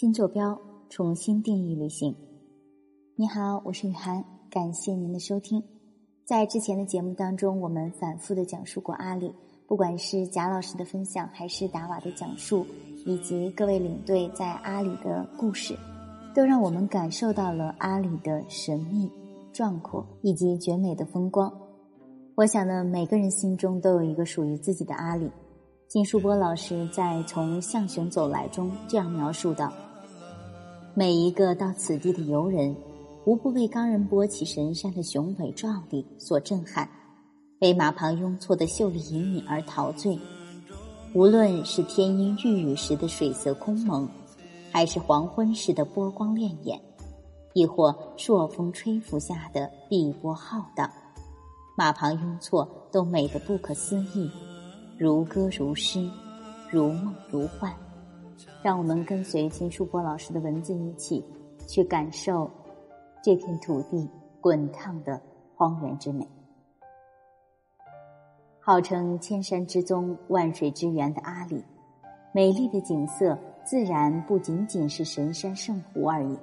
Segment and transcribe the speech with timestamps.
[0.00, 2.16] 新坐标，重新定义旅行。
[3.16, 5.62] 你好，我是雨涵，感谢您的收听。
[6.24, 9.30] 在之前的节目当中，我们反复的讲述过阿里，
[9.66, 12.64] 不管是贾老师的分享，还是达瓦的讲述，
[13.04, 15.76] 以及各位领队在阿里的故事，
[16.34, 19.12] 都让我们感受到了阿里的神秘、
[19.52, 21.52] 壮阔以及绝美的风光。
[22.36, 25.30] 我想呢，每个人心中都有一个属于自己的阿里。
[25.88, 29.70] 金树波老师在《从象雄走来》中这样描述道
[31.00, 32.76] ：“每一个到此地的游人，
[33.24, 36.86] 无不被冈仁波齐神山的雄伟壮丽所震撼，
[37.58, 40.18] 被马旁雍措的秀丽隐隐而陶醉。
[41.14, 44.06] 无论是天阴欲雨时的水色空蒙，
[44.70, 46.78] 还是黄昏时的波光潋滟，
[47.54, 50.90] 亦或朔风吹拂下的碧波浩荡，
[51.78, 54.30] 马旁雍措都美得不可思议。”
[55.00, 56.06] 如歌如诗，
[56.70, 57.74] 如梦如幻，
[58.62, 61.24] 让我们跟随金书波老师的文字一起，
[61.66, 62.50] 去感受
[63.22, 64.08] 这片土地
[64.40, 65.20] 滚烫的
[65.54, 66.26] 荒原之美。
[68.60, 71.64] 号称千山之宗、万水之源的阿里，
[72.32, 76.38] 美丽的景色自然不仅仅是神山圣湖而已。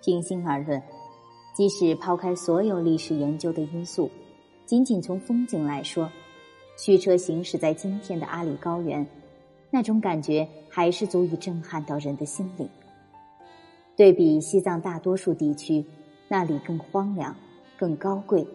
[0.00, 0.80] 平心而论，
[1.54, 4.08] 即使抛开所有历史研究的因素，
[4.64, 6.08] 仅仅从风景来说。
[6.76, 9.04] 驱车行驶在今天的阿里高原，
[9.70, 12.68] 那种感觉还是足以震撼到人的心灵。
[13.96, 15.84] 对比西藏大多数地区，
[16.28, 17.34] 那里更荒凉、
[17.76, 18.46] 更高贵，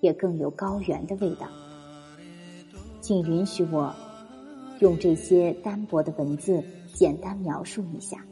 [0.00, 1.48] 也更有高原的味道。
[3.00, 3.94] 请允许我
[4.80, 8.24] 用这些单薄的文字简单描述一下。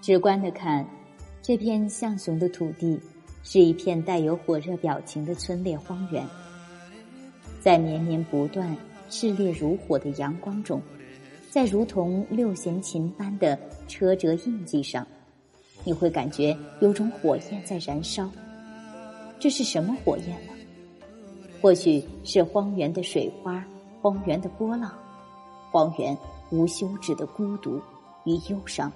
[0.00, 0.86] 直观的看，
[1.42, 3.00] 这片象雄的土地
[3.42, 6.26] 是一片带有火热表情的村裂荒原。
[7.60, 8.76] 在绵绵不断、
[9.10, 10.80] 炽烈如火的阳光中，
[11.50, 15.06] 在如同六弦琴般的车辙印记上，
[15.84, 18.30] 你会感觉有种火焰在燃烧。
[19.38, 20.52] 这是什么火焰呢？
[21.60, 23.64] 或许是荒原的水花、
[24.00, 24.92] 荒原的波浪、
[25.70, 26.16] 荒原
[26.50, 27.80] 无休止的孤独
[28.24, 28.92] 与忧伤、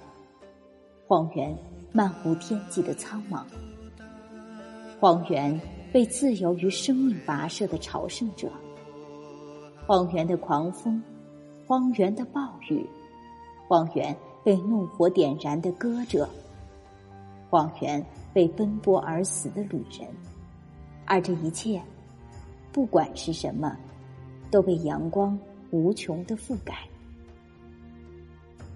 [1.07, 1.55] 荒原
[1.91, 3.43] 漫无天际的苍茫、
[4.99, 5.59] 荒原。
[5.93, 8.51] 被自由与生命跋涉的朝圣者，
[9.85, 11.01] 荒原的狂风，
[11.67, 12.85] 荒原的暴雨，
[13.67, 16.27] 荒原被怒火点燃的歌者，
[17.49, 20.07] 荒原被奔波而死的旅人，
[21.05, 21.81] 而这一切，
[22.71, 23.77] 不管是什么，
[24.49, 25.37] 都被阳光
[25.71, 26.73] 无穷的覆盖。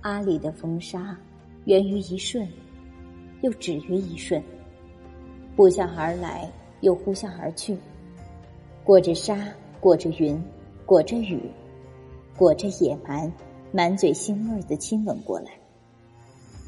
[0.02, 1.18] 阿里的风沙，
[1.64, 2.46] 源于一瞬，
[3.42, 4.44] 又止于一瞬，
[5.56, 6.52] 呼啸而来。
[6.82, 7.76] 又呼啸而去，
[8.84, 9.36] 裹着沙，
[9.80, 10.40] 裹着云，
[10.88, 11.42] 裹着雨，
[12.38, 13.30] 裹着野蛮，
[13.74, 15.52] 满嘴腥味的亲吻过来，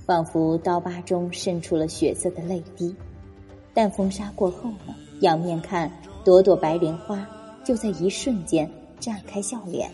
[0.05, 2.93] 仿佛刀疤中渗出了血色的泪滴。
[3.73, 4.93] 但风沙过后呢？
[5.21, 5.89] 仰面看，
[6.25, 7.25] 朵朵白莲花
[7.63, 8.69] 就在一瞬间
[8.99, 9.89] 绽开笑脸，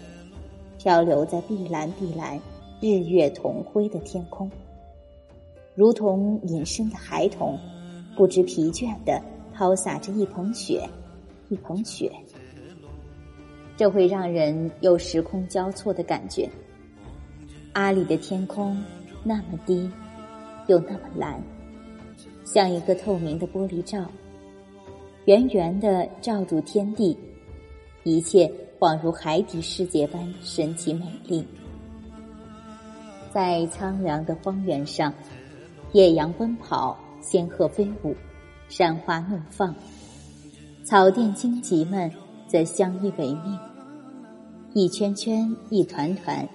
[0.80, 2.42] 漂流在碧蓝碧蓝、
[2.82, 4.50] 日月同辉的天空，
[5.76, 7.60] 如同隐身的孩童，
[8.18, 9.22] 不知疲倦的。
[9.54, 10.90] 抛洒着一捧雪，
[11.48, 12.12] 一捧雪，
[13.78, 16.50] 这会让人有时空交错的感觉。
[17.74, 18.82] 阿里的天空
[19.24, 19.90] 那么低，
[20.68, 21.42] 又那么蓝，
[22.46, 24.06] 像一个透明的玻璃罩，
[25.26, 27.18] 圆圆的罩住天地，
[28.04, 31.46] 一切恍如海底世界般神奇美丽。
[33.34, 35.14] 在苍凉的荒原上，
[35.92, 38.16] 野羊奔跑，仙鹤飞舞。
[38.68, 39.76] 山花怒放，
[40.84, 42.12] 草甸荆棘们
[42.48, 43.60] 则相依为命，
[44.78, 46.46] 一圈圈，一团团，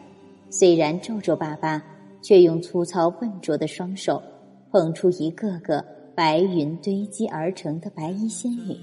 [0.51, 1.83] 虽然皱皱巴巴，
[2.21, 4.23] 却用粗糙笨拙的双手
[4.71, 5.83] 捧出一个个
[6.15, 8.77] 白云堆积而成的白衣仙女。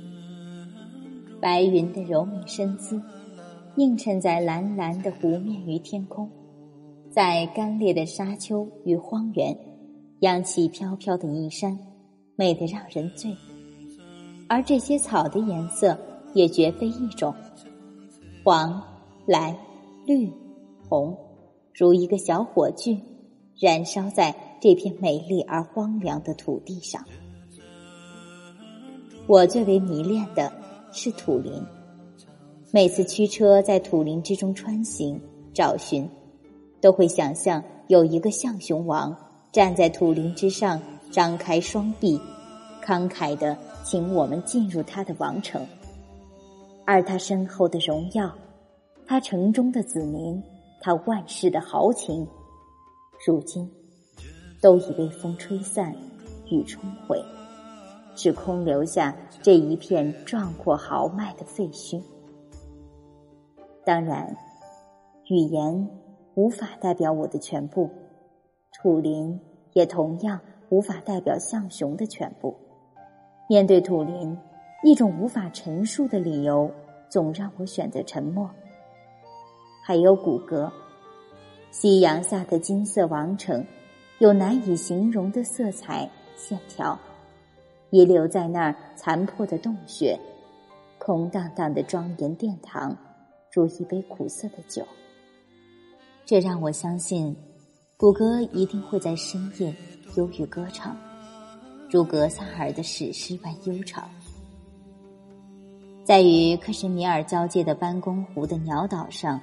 [1.39, 2.99] 白云的柔美身姿，
[3.75, 6.27] 映衬在蓝蓝的湖面与天空，
[7.11, 9.55] 在干裂的沙丘与荒原，
[10.21, 11.77] 扬起飘飘的衣衫。
[12.35, 13.31] 美得让人醉，
[14.49, 15.95] 而这些草的颜色
[16.33, 17.31] 也绝非一种，
[18.43, 18.81] 黄、
[19.27, 19.53] 蓝、
[20.05, 20.31] 绿、
[20.87, 21.17] 红，
[21.73, 22.97] 如一个小火炬，
[23.59, 27.03] 燃烧在这片美丽而荒凉的土地上。
[29.27, 30.49] 我最为迷恋的
[30.93, 31.61] 是土林，
[32.71, 35.19] 每次驱车在土林之中穿行
[35.53, 36.09] 找寻，
[36.79, 39.13] 都会想象有一个象雄王
[39.51, 40.81] 站在土林之上。
[41.09, 42.19] 张开双臂，
[42.83, 45.65] 慷慨的请我们进入他的王城，
[46.85, 48.29] 而他身后的荣耀，
[49.09, 50.43] 他城中的子民，
[50.81, 52.27] 他万世的豪情，
[53.25, 53.71] 如今
[54.61, 55.95] 都已被风吹散，
[56.51, 57.23] 雨冲毁，
[58.15, 62.03] 只空留下这一片壮阔豪迈的废墟。
[63.85, 64.35] 当然，
[65.29, 65.89] 语言
[66.35, 67.89] 无法代表我的全部，
[68.73, 69.39] 土林
[69.71, 70.37] 也同样
[70.67, 72.53] 无法代表象雄的全部。
[73.47, 74.37] 面对土林，
[74.83, 76.69] 一种无法陈述的理由
[77.07, 78.49] 总让我选择沉默。
[79.87, 80.69] 还有骨骼，
[81.71, 83.65] 夕阳下的金色王城，
[84.19, 86.99] 有难以形容的色彩线条，
[87.89, 90.19] 遗留在那儿残破的洞穴，
[90.99, 92.93] 空荡荡的庄严殿堂。
[93.53, 94.85] 如一杯苦涩的酒，
[96.25, 97.33] 这让我相信，
[97.95, 99.73] 谷歌一定会在深夜
[100.17, 100.97] 忧郁歌唱，
[101.89, 104.09] 如格萨尔的史诗般悠长。
[106.03, 109.39] 在与克什米尔交界的班公湖的鸟岛上，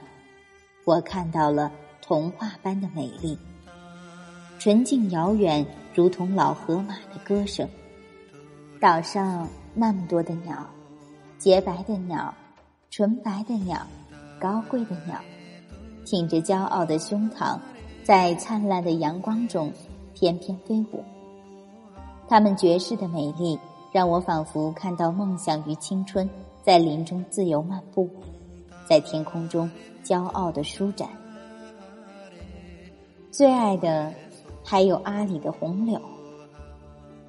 [0.85, 1.73] 我看到了
[2.03, 3.39] 童话般的美丽，
[4.59, 5.65] 纯净遥远，
[5.95, 7.67] 如同老河马的歌声。
[8.79, 10.67] 岛上那么多的鸟，
[11.39, 12.33] 洁白的鸟，
[12.91, 13.79] 纯白的鸟。
[14.39, 15.19] 高贵的鸟，
[16.05, 17.59] 挺着骄傲的胸膛，
[18.03, 19.73] 在灿烂的阳光中
[20.13, 21.03] 翩翩飞舞。
[22.29, 23.59] 它们绝世的美丽，
[23.91, 26.29] 让我仿佛看到梦想与青春
[26.63, 28.11] 在林中自由漫步，
[28.89, 29.71] 在天空中
[30.05, 31.09] 骄傲的舒展。
[33.31, 34.13] 最爱的
[34.63, 36.01] 还有阿里的红柳。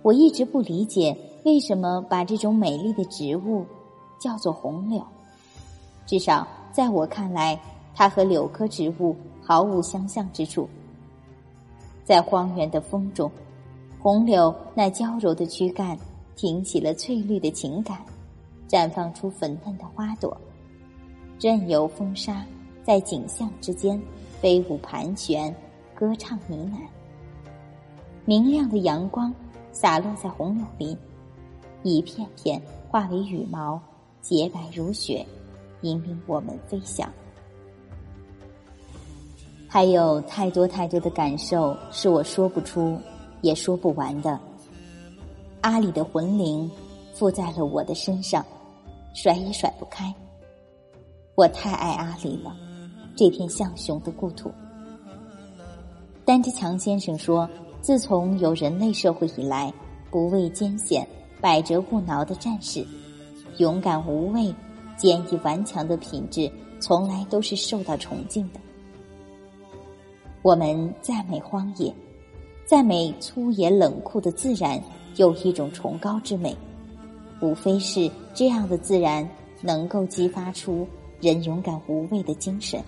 [0.01, 3.65] 我一直不理解，为什么把这种美丽的植物
[4.19, 5.03] 叫做红柳，
[6.05, 6.47] 至少。
[6.71, 7.57] 在我看来，
[7.93, 10.67] 它和柳科植物毫无相像之处。
[12.03, 13.31] 在荒原的风中，
[13.97, 15.97] 红柳那娇柔的躯干
[16.35, 17.97] 挺起了翠绿的情感，
[18.67, 20.37] 绽放出粉嫩的花朵，
[21.39, 22.45] 任由风沙
[22.83, 24.01] 在景象之间
[24.41, 25.53] 飞舞盘旋，
[25.93, 26.77] 歌唱呢喃。
[28.25, 29.33] 明亮的阳光
[29.71, 30.97] 洒落在红柳林，
[31.83, 33.79] 一片片化为羽毛，
[34.21, 35.25] 洁白如雪。
[35.81, 37.07] 引领我们飞翔，
[39.67, 42.97] 还有太多太多的感受是我说不出
[43.41, 44.39] 也说不完的。
[45.61, 46.71] 阿里的魂灵
[47.13, 48.43] 附在了我的身上，
[49.13, 50.11] 甩也甩不开。
[51.35, 52.55] 我太爱阿里了，
[53.13, 54.49] 这片象雄的故土。
[56.23, 57.47] 丹之强先生说
[57.81, 59.71] ：“自从有人类社会以来，
[60.09, 61.05] 不畏艰险、
[61.41, 62.87] 百折不挠的战士，
[63.57, 64.53] 勇敢无畏。”
[64.95, 66.49] 坚毅顽强的品质，
[66.79, 68.59] 从来都是受到崇敬的。
[70.41, 71.93] 我们赞美荒野，
[72.65, 74.81] 赞美粗野冷酷的自然，
[75.17, 76.55] 有一种崇高之美。
[77.41, 79.29] 无非是这样的自然，
[79.59, 80.87] 能够激发出
[81.25, 82.79] 人勇敢无畏的精神。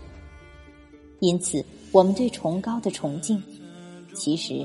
[1.21, 3.41] 因此，我们对崇高的崇敬，
[4.13, 4.63] 其实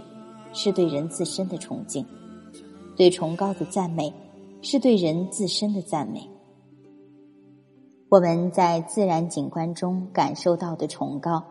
[0.53, 2.05] 是对人自身的崇敬；
[2.95, 4.13] 对崇高的赞美，
[4.61, 6.29] 是对人自身的赞美。
[8.11, 11.43] 我们在自然景观中感受到的崇高，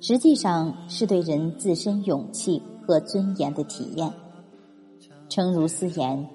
[0.00, 4.12] 实际上是对人自身勇气和尊严的体验。
[5.28, 6.28] 诚如斯言，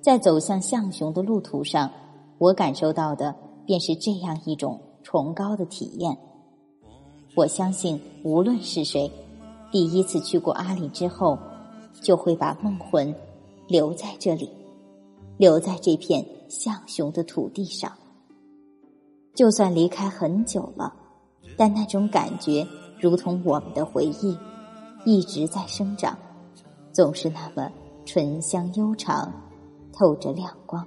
[0.00, 1.90] 在走向象雄的路途上，
[2.38, 3.36] 我感受到的
[3.70, 6.18] 便是这样一种崇高的体验。
[7.36, 9.08] 我相信，无论是谁，
[9.70, 11.38] 第一次去过阿里之后，
[12.02, 13.14] 就会把梦魂
[13.68, 14.50] 留在这里，
[15.36, 17.92] 留在这片象雄的土地上。
[19.36, 20.92] 就算离开很久了，
[21.56, 22.66] 但那种感觉
[22.98, 24.36] 如同我们的回忆，
[25.04, 26.18] 一直在生长，
[26.92, 27.70] 总是那么
[28.04, 29.32] 醇香悠长，
[29.92, 30.84] 透着亮光。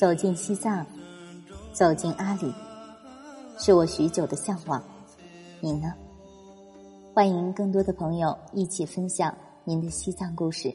[0.00, 0.86] 走进西藏，
[1.74, 2.50] 走进阿里，
[3.58, 4.82] 是我许久的向往。
[5.60, 5.92] 你呢？
[7.12, 10.74] 欢迎更多的朋友一起分享您的西藏故事。